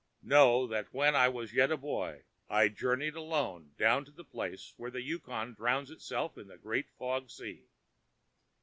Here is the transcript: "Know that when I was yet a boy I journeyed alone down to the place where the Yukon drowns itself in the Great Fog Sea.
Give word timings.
"Know 0.23 0.65
that 0.65 0.91
when 0.95 1.15
I 1.15 1.27
was 1.27 1.53
yet 1.53 1.69
a 1.71 1.77
boy 1.77 2.23
I 2.49 2.69
journeyed 2.69 3.13
alone 3.15 3.73
down 3.77 4.03
to 4.05 4.11
the 4.11 4.23
place 4.23 4.73
where 4.75 4.89
the 4.89 5.03
Yukon 5.03 5.53
drowns 5.53 5.91
itself 5.91 6.39
in 6.39 6.47
the 6.47 6.57
Great 6.57 6.89
Fog 6.97 7.29
Sea. 7.29 7.67